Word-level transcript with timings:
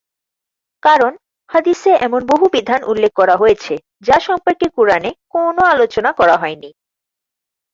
কারণ, 0.83 1.11
হাদিসে 1.49 1.91
এমন 1.97 2.21
বহু 2.25 2.45
বিধান 2.51 2.81
উল্লেখ 2.83 3.11
করা 3.13 3.35
হয়েছে, 3.35 3.73
যা 4.01 4.17
সম্পর্কে 4.19 4.65
কুরআনে 4.69 5.11
কোন 5.29 5.55
আলোচনা 5.65 6.11
করা 6.11 6.35
হয়নি। 6.37 6.69